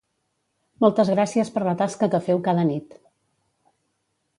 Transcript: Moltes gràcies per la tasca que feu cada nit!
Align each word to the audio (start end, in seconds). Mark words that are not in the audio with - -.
Moltes 0.85 1.11
gràcies 1.15 1.53
per 1.57 1.65
la 1.67 1.75
tasca 1.83 2.11
que 2.15 2.25
feu 2.31 2.45
cada 2.49 2.67
nit! 2.75 3.01